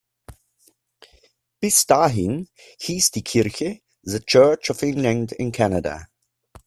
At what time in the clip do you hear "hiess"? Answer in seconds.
2.79-3.11